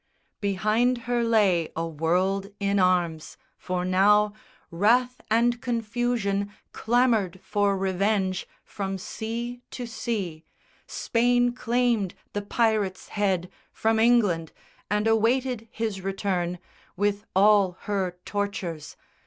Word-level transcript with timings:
Behind 0.39 0.97
her 1.03 1.23
lay 1.23 1.71
a 1.75 1.85
world 1.87 2.47
in 2.59 2.79
arms; 2.79 3.37
for 3.55 3.85
now 3.85 4.33
Wrath 4.71 5.21
and 5.29 5.61
confusion 5.61 6.51
clamoured 6.71 7.39
for 7.43 7.77
revenge 7.77 8.47
From 8.65 8.97
sea 8.97 9.61
to 9.69 9.85
sea. 9.85 10.43
Spain 10.87 11.53
claimed 11.53 12.15
the 12.33 12.41
pirate's 12.41 13.09
head 13.09 13.51
From 13.71 13.99
England, 13.99 14.51
and 14.89 15.05
awaited 15.05 15.67
his 15.69 16.01
return 16.01 16.57
With 16.97 17.25
all 17.35 17.77
her 17.81 18.17
tortures. 18.25 18.97